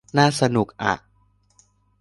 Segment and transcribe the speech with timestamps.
[0.17, 0.93] น่าจะสนุกอ่ะ